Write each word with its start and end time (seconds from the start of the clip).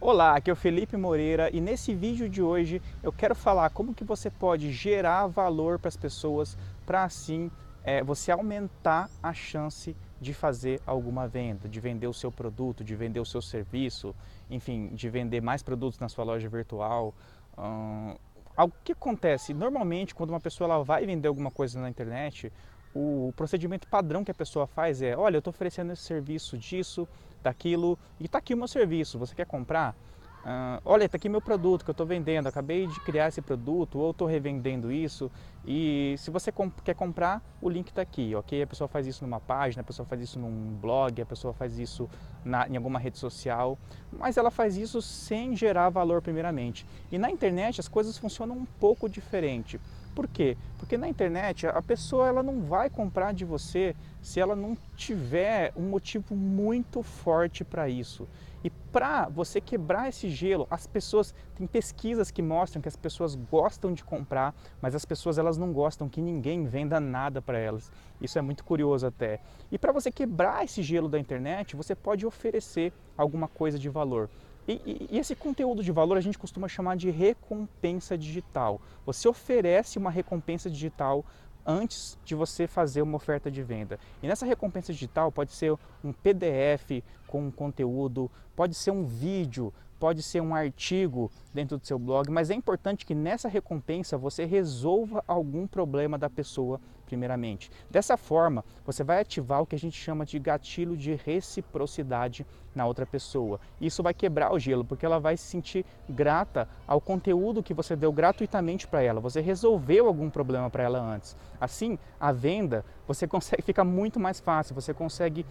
Olá, 0.00 0.36
aqui 0.36 0.48
é 0.48 0.52
o 0.52 0.56
Felipe 0.56 0.96
Moreira 0.96 1.50
e 1.52 1.60
nesse 1.60 1.92
vídeo 1.92 2.28
de 2.28 2.40
hoje 2.40 2.80
eu 3.02 3.12
quero 3.12 3.34
falar 3.34 3.68
como 3.70 3.92
que 3.92 4.04
você 4.04 4.30
pode 4.30 4.70
gerar 4.70 5.26
valor 5.26 5.76
para 5.76 5.88
as 5.88 5.96
pessoas 5.96 6.56
para 6.86 7.02
assim 7.02 7.50
é, 7.82 8.00
você 8.00 8.30
aumentar 8.30 9.10
a 9.20 9.34
chance 9.34 9.96
de 10.20 10.32
fazer 10.32 10.80
alguma 10.86 11.26
venda, 11.26 11.68
de 11.68 11.80
vender 11.80 12.06
o 12.06 12.14
seu 12.14 12.30
produto, 12.30 12.84
de 12.84 12.94
vender 12.94 13.18
o 13.18 13.24
seu 13.24 13.42
serviço, 13.42 14.14
enfim, 14.48 14.86
de 14.94 15.10
vender 15.10 15.40
mais 15.40 15.64
produtos 15.64 15.98
na 15.98 16.08
sua 16.08 16.24
loja 16.24 16.48
virtual. 16.48 17.12
Hum, 17.58 18.14
o 18.56 18.70
que 18.84 18.92
acontece? 18.92 19.52
Normalmente, 19.52 20.14
quando 20.14 20.30
uma 20.30 20.40
pessoa 20.40 20.72
ela 20.72 20.84
vai 20.84 21.04
vender 21.06 21.26
alguma 21.26 21.50
coisa 21.50 21.80
na 21.80 21.90
internet, 21.90 22.52
o 22.94 23.32
procedimento 23.36 23.86
padrão 23.88 24.24
que 24.24 24.30
a 24.30 24.34
pessoa 24.34 24.66
faz 24.66 25.02
é: 25.02 25.16
olha, 25.16 25.36
eu 25.36 25.40
estou 25.40 25.50
oferecendo 25.50 25.92
esse 25.92 26.02
serviço 26.02 26.56
disso, 26.56 27.06
daquilo, 27.42 27.98
e 28.18 28.26
está 28.26 28.38
aqui 28.38 28.54
o 28.54 28.56
meu 28.56 28.68
serviço, 28.68 29.18
você 29.18 29.34
quer 29.34 29.46
comprar? 29.46 29.94
Uh, 30.38 30.80
olha, 30.84 31.04
está 31.04 31.16
aqui 31.16 31.28
meu 31.28 31.42
produto 31.42 31.84
que 31.84 31.90
eu 31.90 31.92
estou 31.92 32.06
vendendo, 32.06 32.46
acabei 32.46 32.86
de 32.86 32.98
criar 33.00 33.28
esse 33.28 33.42
produto 33.42 33.98
ou 33.98 34.12
estou 34.12 34.26
revendendo 34.26 34.90
isso 34.90 35.30
e 35.66 36.14
se 36.16 36.30
você 36.30 36.52
comp 36.52 36.72
quer 36.82 36.94
comprar, 36.94 37.42
o 37.60 37.68
link 37.68 37.88
está 37.88 38.00
aqui, 38.00 38.34
ok? 38.34 38.62
A 38.62 38.66
pessoa 38.66 38.88
faz 38.88 39.06
isso 39.06 39.24
numa 39.24 39.40
página, 39.40 39.82
a 39.82 39.84
pessoa 39.84 40.06
faz 40.06 40.22
isso 40.22 40.38
num 40.38 40.78
blog, 40.80 41.20
a 41.20 41.26
pessoa 41.26 41.52
faz 41.52 41.78
isso 41.78 42.08
na, 42.44 42.68
em 42.68 42.76
alguma 42.76 42.98
rede 42.98 43.18
social, 43.18 43.76
mas 44.10 44.36
ela 44.36 44.50
faz 44.50 44.76
isso 44.76 45.02
sem 45.02 45.56
gerar 45.56 45.90
valor 45.90 46.22
primeiramente. 46.22 46.86
E 47.10 47.18
na 47.18 47.30
internet 47.30 47.80
as 47.80 47.88
coisas 47.88 48.16
funcionam 48.16 48.56
um 48.56 48.64
pouco 48.64 49.08
diferente. 49.08 49.78
Por 50.18 50.26
quê? 50.26 50.56
Porque 50.80 50.98
na 50.98 51.08
internet 51.08 51.68
a 51.68 51.80
pessoa 51.80 52.26
ela 52.26 52.42
não 52.42 52.60
vai 52.62 52.90
comprar 52.90 53.32
de 53.32 53.44
você 53.44 53.94
se 54.20 54.40
ela 54.40 54.56
não 54.56 54.76
tiver 54.96 55.72
um 55.76 55.82
motivo 55.82 56.34
muito 56.34 57.04
forte 57.04 57.62
para 57.62 57.88
isso. 57.88 58.26
E 58.64 58.68
para 58.68 59.28
você 59.28 59.60
quebrar 59.60 60.08
esse 60.08 60.28
gelo, 60.28 60.66
as 60.68 60.88
pessoas 60.88 61.32
tem 61.54 61.68
pesquisas 61.68 62.32
que 62.32 62.42
mostram 62.42 62.82
que 62.82 62.88
as 62.88 62.96
pessoas 62.96 63.36
gostam 63.36 63.92
de 63.92 64.02
comprar, 64.02 64.56
mas 64.82 64.92
as 64.92 65.04
pessoas 65.04 65.38
elas 65.38 65.56
não 65.56 65.72
gostam 65.72 66.08
que 66.08 66.20
ninguém 66.20 66.66
venda 66.66 66.98
nada 66.98 67.40
para 67.40 67.56
elas. 67.56 67.92
Isso 68.20 68.40
é 68.40 68.42
muito 68.42 68.64
curioso 68.64 69.06
até. 69.06 69.38
E 69.70 69.78
para 69.78 69.92
você 69.92 70.10
quebrar 70.10 70.64
esse 70.64 70.82
gelo 70.82 71.08
da 71.08 71.20
internet, 71.20 71.76
você 71.76 71.94
pode 71.94 72.26
oferecer 72.26 72.92
alguma 73.16 73.46
coisa 73.46 73.78
de 73.78 73.88
valor. 73.88 74.28
E, 74.68 75.08
e, 75.10 75.18
esse 75.18 75.34
conteúdo 75.34 75.82
de 75.82 75.90
valor 75.90 76.18
a 76.18 76.20
gente 76.20 76.38
costuma 76.38 76.68
chamar 76.68 76.96
de 76.96 77.08
recompensa 77.08 78.18
digital. 78.18 78.78
Você 79.06 79.26
oferece 79.26 79.96
uma 79.96 80.10
recompensa 80.10 80.68
digital 80.68 81.24
antes 81.64 82.18
de 82.22 82.34
você 82.34 82.66
fazer 82.66 83.00
uma 83.00 83.16
oferta 83.16 83.50
de 83.50 83.62
venda. 83.62 83.98
E 84.22 84.26
nessa 84.26 84.44
recompensa 84.44 84.92
digital 84.92 85.32
pode 85.32 85.52
ser 85.52 85.72
um 86.04 86.12
PDF 86.12 87.02
com 87.26 87.46
um 87.46 87.50
conteúdo, 87.50 88.30
pode 88.54 88.74
ser 88.74 88.90
um 88.90 89.04
vídeo, 89.04 89.72
pode 89.98 90.22
ser 90.22 90.40
um 90.40 90.54
artigo 90.54 91.30
dentro 91.52 91.78
do 91.78 91.86
seu 91.86 91.98
blog, 91.98 92.30
mas 92.30 92.50
é 92.50 92.54
importante 92.54 93.04
que 93.04 93.14
nessa 93.14 93.48
recompensa 93.48 94.16
você 94.16 94.44
resolva 94.44 95.24
algum 95.26 95.66
problema 95.66 96.16
da 96.16 96.30
pessoa 96.30 96.80
primeiramente. 97.08 97.70
Dessa 97.90 98.18
forma, 98.18 98.62
você 98.84 99.02
vai 99.02 99.20
ativar 99.20 99.62
o 99.62 99.66
que 99.66 99.74
a 99.74 99.78
gente 99.78 99.98
chama 99.98 100.26
de 100.26 100.38
gatilho 100.38 100.94
de 100.94 101.14
reciprocidade 101.14 102.46
na 102.74 102.84
outra 102.84 103.06
pessoa. 103.06 103.58
Isso 103.80 104.02
vai 104.02 104.12
quebrar 104.12 104.52
o 104.52 104.58
gelo, 104.58 104.84
porque 104.84 105.06
ela 105.06 105.18
vai 105.18 105.34
se 105.34 105.44
sentir 105.44 105.86
grata 106.06 106.68
ao 106.86 107.00
conteúdo 107.00 107.62
que 107.62 107.72
você 107.72 107.96
deu 107.96 108.12
gratuitamente 108.12 108.86
para 108.86 109.02
ela. 109.02 109.20
Você 109.20 109.40
resolveu 109.40 110.06
algum 110.06 110.28
problema 110.28 110.68
para 110.68 110.84
ela 110.84 111.00
antes. 111.00 111.34
Assim, 111.58 111.98
a 112.20 112.30
venda, 112.30 112.84
você 113.06 113.26
consegue 113.26 113.62
fica 113.62 113.82
muito 113.82 114.20
mais 114.20 114.38
fácil, 114.38 114.74
você 114.74 114.92
consegue 114.92 115.46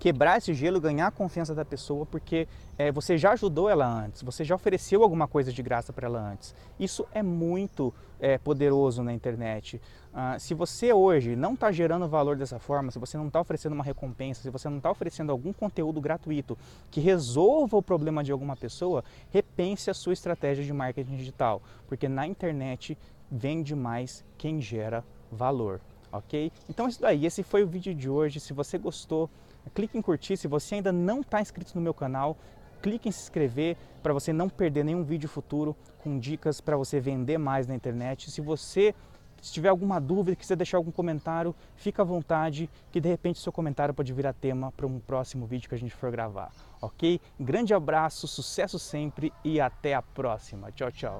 quebrar 0.00 0.38
esse 0.38 0.54
gelo, 0.54 0.80
ganhar 0.80 1.08
a 1.08 1.10
confiança 1.10 1.54
da 1.54 1.62
pessoa, 1.62 2.06
porque 2.06 2.48
é, 2.78 2.90
você 2.90 3.18
já 3.18 3.32
ajudou 3.32 3.68
ela 3.68 3.86
antes, 3.86 4.22
você 4.22 4.42
já 4.42 4.54
ofereceu 4.54 5.02
alguma 5.02 5.28
coisa 5.28 5.52
de 5.52 5.62
graça 5.62 5.92
para 5.92 6.06
ela 6.06 6.18
antes. 6.18 6.54
Isso 6.78 7.06
é 7.12 7.22
muito 7.22 7.92
é, 8.18 8.38
poderoso 8.38 9.02
na 9.02 9.12
internet. 9.12 9.78
Ah, 10.12 10.38
se 10.38 10.54
você 10.54 10.90
hoje 10.90 11.36
não 11.36 11.52
está 11.52 11.70
gerando 11.70 12.08
valor 12.08 12.34
dessa 12.34 12.58
forma, 12.58 12.90
se 12.90 12.98
você 12.98 13.18
não 13.18 13.26
está 13.26 13.42
oferecendo 13.42 13.74
uma 13.74 13.84
recompensa, 13.84 14.40
se 14.40 14.48
você 14.48 14.70
não 14.70 14.78
está 14.78 14.90
oferecendo 14.90 15.30
algum 15.30 15.52
conteúdo 15.52 16.00
gratuito 16.00 16.56
que 16.90 17.00
resolva 17.00 17.76
o 17.76 17.82
problema 17.82 18.24
de 18.24 18.32
alguma 18.32 18.56
pessoa, 18.56 19.04
repense 19.30 19.90
a 19.90 19.94
sua 19.94 20.14
estratégia 20.14 20.64
de 20.64 20.72
marketing 20.72 21.14
digital, 21.14 21.60
porque 21.86 22.08
na 22.08 22.26
internet 22.26 22.96
vende 23.30 23.76
mais 23.76 24.24
quem 24.38 24.62
gera 24.62 25.04
valor 25.30 25.78
ok? 26.12 26.50
Então 26.68 26.86
é 26.86 26.88
isso 26.88 27.00
daí, 27.00 27.24
esse 27.24 27.42
foi 27.44 27.62
o 27.62 27.68
vídeo 27.68 27.94
de 27.94 28.08
hoje. 28.10 28.40
Se 28.40 28.52
você 28.52 28.76
gostou, 28.76 29.30
clique 29.74 29.96
em 29.96 30.02
curtir. 30.02 30.36
Se 30.36 30.48
você 30.48 30.76
ainda 30.76 30.92
não 30.92 31.20
está 31.20 31.40
inscrito 31.40 31.72
no 31.74 31.80
meu 31.80 31.94
canal, 31.94 32.36
clique 32.82 33.08
em 33.08 33.12
se 33.12 33.22
inscrever 33.22 33.76
para 34.02 34.12
você 34.12 34.32
não 34.32 34.48
perder 34.48 34.84
nenhum 34.84 35.04
vídeo 35.04 35.28
futuro 35.28 35.76
com 36.02 36.18
dicas 36.18 36.60
para 36.60 36.76
você 36.76 36.98
vender 36.98 37.38
mais 37.38 37.66
na 37.66 37.74
internet. 37.74 38.30
Se 38.30 38.40
você 38.40 38.94
se 39.40 39.52
tiver 39.52 39.70
alguma 39.70 40.00
dúvida, 40.00 40.36
quiser 40.36 40.56
deixar 40.56 40.76
algum 40.76 40.90
comentário, 40.90 41.54
fica 41.74 42.02
à 42.02 42.04
vontade, 42.04 42.68
que 42.92 43.00
de 43.00 43.08
repente 43.08 43.38
seu 43.38 43.52
comentário 43.52 43.94
pode 43.94 44.12
virar 44.12 44.34
tema 44.34 44.70
para 44.72 44.86
um 44.86 45.00
próximo 45.00 45.46
vídeo 45.46 45.68
que 45.68 45.74
a 45.74 45.78
gente 45.78 45.94
for 45.94 46.10
gravar, 46.10 46.52
ok? 46.80 47.20
Grande 47.38 47.72
abraço, 47.72 48.28
sucesso 48.28 48.78
sempre 48.78 49.32
e 49.42 49.60
até 49.60 49.94
a 49.94 50.02
próxima. 50.02 50.70
Tchau, 50.72 50.92
tchau. 50.92 51.18